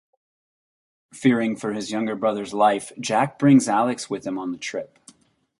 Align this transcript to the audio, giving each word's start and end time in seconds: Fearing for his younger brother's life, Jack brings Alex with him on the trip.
Fearing 1.13 1.55
for 1.55 1.73
his 1.73 1.91
younger 1.91 2.15
brother's 2.15 2.55
life, 2.55 2.91
Jack 2.99 3.37
brings 3.37 3.69
Alex 3.69 4.09
with 4.09 4.25
him 4.25 4.39
on 4.39 4.51
the 4.51 4.57
trip. 4.57 4.97